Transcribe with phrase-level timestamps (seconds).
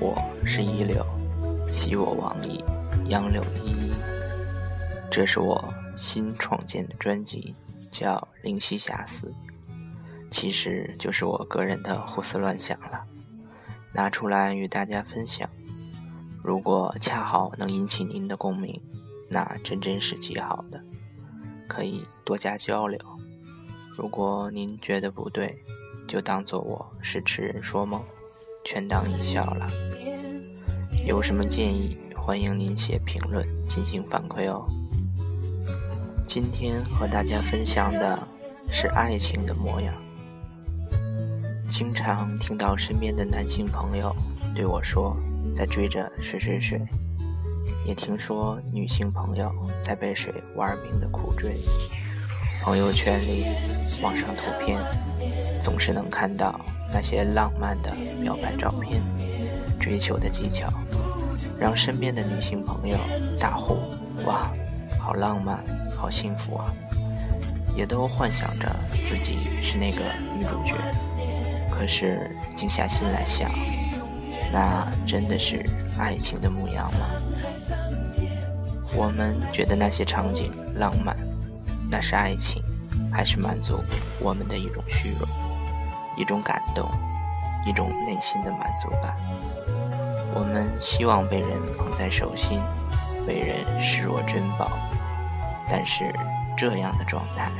[0.00, 1.04] 我是一柳，
[1.70, 2.62] 昔我往矣
[3.06, 3.92] 杨柳依依。
[5.10, 7.54] 这是我新创建的专辑，
[7.90, 9.28] 叫《灵犀遐思》，
[10.30, 13.04] 其实就是我个人的胡思乱想了，
[13.94, 15.48] 拿出来与大家分享。
[16.42, 18.78] 如果恰好能引起您的共鸣，
[19.30, 20.80] 那真真是极好的，
[21.66, 23.00] 可以多加交流。
[23.92, 25.58] 如果您觉得不对，
[26.06, 28.02] 就当做我是痴人说梦，
[28.64, 29.66] 全当一笑了。
[31.06, 34.66] 有什么建议，欢迎您写评论进行反馈哦。
[36.26, 38.28] 今天和大家分享的
[38.72, 39.94] 是爱情的模样。
[41.68, 44.12] 经常听到身边的男性朋友
[44.52, 45.16] 对我说，
[45.54, 46.80] 在追着谁谁谁；
[47.86, 51.54] 也听说女性朋友在被谁玩命的苦追。
[52.60, 53.44] 朋友圈里、
[54.02, 54.80] 网上图片，
[55.62, 56.60] 总是能看到
[56.92, 59.00] 那些浪漫的表白照片、
[59.78, 60.72] 追求的技巧。
[61.58, 62.98] 让身边的女性朋友
[63.38, 63.78] 大呼
[64.26, 64.50] ：“哇，
[64.98, 65.64] 好浪漫，
[65.96, 66.72] 好幸福啊！”
[67.74, 68.68] 也都幻想着
[69.06, 70.02] 自己是那个
[70.34, 70.74] 女主角。
[71.70, 73.50] 可是静下心来想，
[74.52, 75.64] 那真的是
[75.98, 77.06] 爱情的模样吗？
[78.94, 81.16] 我们觉得那些场景浪漫，
[81.90, 82.62] 那是爱情，
[83.10, 83.78] 还是满足
[84.20, 85.28] 我们的一种虚荣、
[86.16, 86.86] 一种感动、
[87.66, 89.16] 一种内心的满足感？
[90.38, 91.48] 我们希望被人
[91.78, 92.60] 捧在手心，
[93.26, 94.70] 被人视若珍宝，
[95.70, 96.12] 但是
[96.58, 97.50] 这样的状态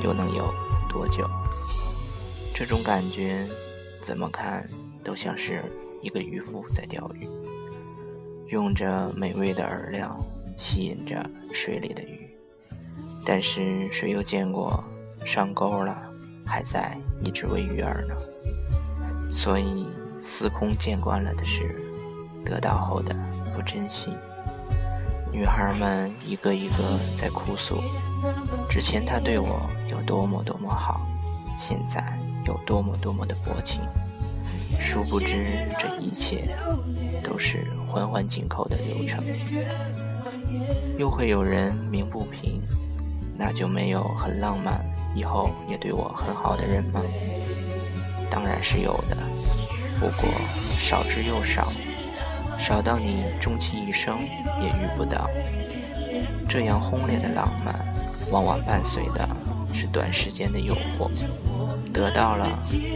[0.00, 0.54] 又能有
[0.88, 1.28] 多久？
[2.54, 3.44] 这种感觉
[4.00, 4.64] 怎么看
[5.02, 5.64] 都像是
[6.02, 7.28] 一个渔夫在钓鱼，
[8.46, 10.16] 用着美味的饵料
[10.56, 12.30] 吸引着水里的鱼，
[13.26, 14.84] 但是谁又见过
[15.26, 16.00] 上钩了
[16.46, 18.14] 还在一直喂鱼饵呢？
[19.28, 19.88] 所以
[20.22, 21.83] 司空见惯了的是。
[22.44, 23.14] 得到后的
[23.54, 24.10] 不珍惜，
[25.32, 27.82] 女孩们一个一个在哭诉，
[28.68, 29.60] 之前他对我
[29.90, 31.00] 有多么多么好，
[31.58, 32.02] 现在
[32.46, 33.80] 有多么多么的薄情。
[34.80, 36.48] 殊不知这一切
[37.22, 39.24] 都是环环紧扣的流程。
[40.98, 42.60] 又会有人鸣不平，
[43.36, 44.84] 那就没有很浪漫，
[45.14, 47.00] 以后也对我很好的人吗？
[48.30, 49.16] 当然是有的，
[50.00, 50.28] 不过
[50.76, 51.72] 少之又少。
[52.64, 54.16] 少到你终其一生
[54.58, 55.28] 也遇不到，
[56.48, 57.74] 这样轰烈的浪漫，
[58.30, 59.28] 往往伴随的
[59.74, 61.10] 是短时间的诱惑，
[61.92, 62.48] 得到了，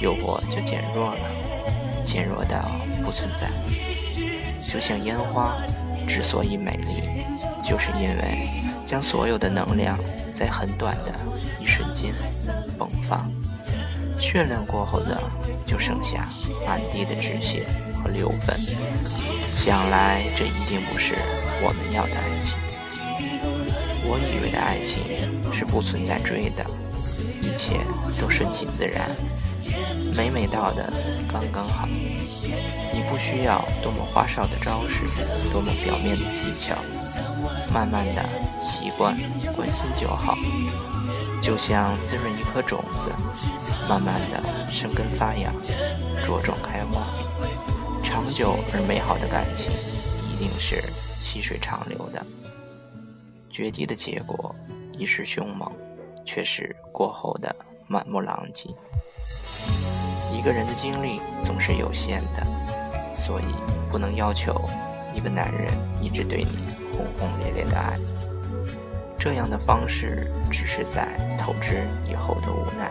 [0.00, 1.20] 诱惑就减弱了，
[2.04, 2.58] 减弱到
[3.04, 3.48] 不存在。
[4.68, 5.56] 就像烟花
[6.08, 7.22] 之所以美丽，
[7.62, 8.48] 就是因为
[8.84, 9.96] 将所有的能量
[10.34, 11.14] 在很短的
[11.60, 12.12] 一瞬间
[12.76, 13.24] 迸发，
[14.18, 15.16] 绚烂过后的
[15.64, 16.28] 就剩下
[16.66, 17.64] 满地的纸屑。
[18.02, 18.58] 和六分，
[19.54, 21.14] 想来这一定不是
[21.62, 22.58] 我们要的爱情。
[24.04, 25.04] 我以为的爱情
[25.52, 26.66] 是不存在追的，
[27.40, 27.78] 一切
[28.20, 29.08] 都顺其自然，
[30.16, 30.92] 美美到的
[31.30, 31.88] 刚刚好。
[32.94, 35.04] 你不需要多么花哨的招式，
[35.52, 36.76] 多么表面的技巧，
[37.72, 38.22] 慢慢的
[38.60, 39.16] 习惯
[39.54, 40.36] 关心就好。
[41.40, 43.10] 就像滋润一颗种子，
[43.88, 45.50] 慢慢的生根发芽，
[46.24, 47.06] 茁壮开花。
[48.12, 49.72] 长久而美好的感情，
[50.30, 50.82] 一定是
[51.22, 52.22] 细水长流的。
[53.50, 54.54] 决堤的结果，
[54.92, 55.72] 一时凶猛，
[56.22, 57.56] 却是过后的
[57.86, 58.68] 满目狼藉。
[60.30, 63.54] 一个人的精力总是有限的，所以
[63.90, 64.60] 不能要求
[65.14, 66.58] 一个男人一直对你
[66.94, 67.98] 轰轰烈烈的爱。
[69.18, 71.08] 这样的方式，只是在
[71.38, 72.90] 透支以后的无奈。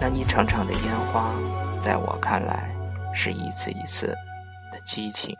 [0.00, 1.32] 那一场场的烟花，
[1.78, 2.74] 在我看来。
[3.20, 4.06] 是一次一次
[4.70, 5.36] 的激情，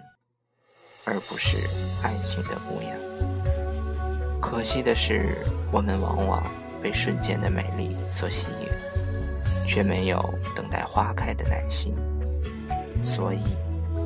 [1.05, 1.59] 而不是
[2.03, 2.93] 爱情的模样。
[4.41, 6.43] 可惜的是，我们往往
[6.83, 8.69] 被瞬间的美丽所吸引，
[9.65, 10.21] 却没有
[10.57, 11.95] 等待花开的耐心。
[13.01, 13.45] 所以，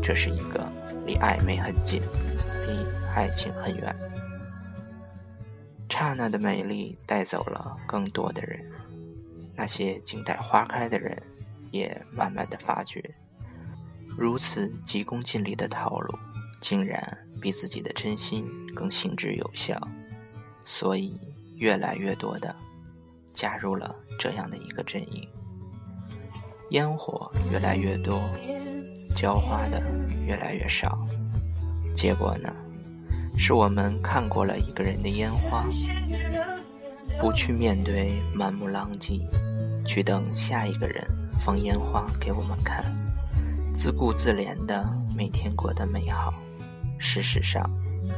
[0.03, 0.71] 这是一个
[1.07, 2.03] 离暧昧很近，
[2.67, 2.87] 离
[3.17, 3.97] 爱情很远。
[5.89, 8.63] 刹那的美丽带走了更多的人，
[9.57, 11.17] 那些静待花开的人，
[11.71, 13.03] 也慢慢的发觉。
[14.17, 16.19] 如此急功近利的套路，
[16.61, 19.81] 竟然比自己的真心更行之有效，
[20.65, 21.19] 所以
[21.57, 22.55] 越来越多的
[23.33, 25.29] 加入了这样的一个阵营。
[26.71, 28.23] 烟火越来越多，
[29.17, 29.83] 浇花的
[30.25, 31.07] 越来越少，
[31.95, 32.55] 结果呢，
[33.37, 35.67] 是我们看过了一个人的烟花，
[37.21, 39.21] 不去面对满目狼藉，
[39.87, 41.05] 去等下一个人
[41.45, 42.85] 放烟花给我们看。
[43.83, 46.33] 自顾自怜的每天过得美好，
[47.01, 47.69] 事实上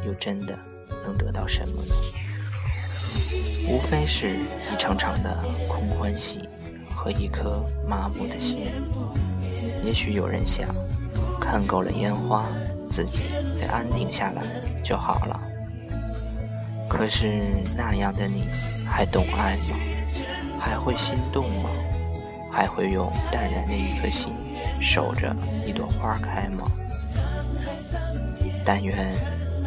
[0.06, 0.54] 又真的
[1.02, 1.94] 能得到什么呢？
[3.66, 4.36] 无非是
[4.70, 6.46] 一场场的空欢喜
[6.94, 8.66] 和一颗麻木的心。
[9.82, 10.68] 也许有人想，
[11.40, 12.44] 看够了烟花，
[12.90, 13.22] 自己
[13.54, 14.42] 再安定下来
[14.82, 15.40] 就好了。
[16.90, 17.40] 可是
[17.74, 18.42] 那样的你，
[18.86, 19.78] 还懂爱吗？
[20.60, 21.70] 还会心动吗？
[22.52, 24.34] 还会用淡然的一颗心
[24.80, 25.34] 守着
[25.66, 26.70] 一朵花开吗？
[28.64, 28.96] 但愿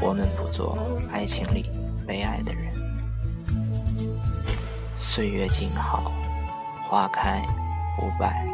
[0.02, 0.78] 我们不做
[1.12, 1.70] 爱情里
[2.06, 2.74] 悲哀的人。
[4.96, 6.12] 岁月静好，
[6.88, 7.44] 花开
[8.00, 8.46] 无败。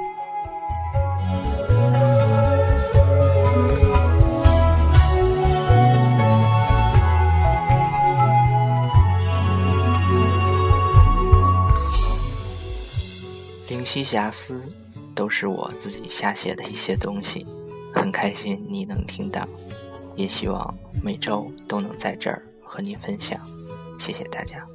[13.70, 14.70] 灵犀遐思，
[15.16, 17.46] 都是我自己瞎写的一些东西，
[17.94, 19.48] 很开心你能听到，
[20.16, 23.40] 也希望每周都能在这儿和你分享，
[24.00, 24.66] 谢谢大家。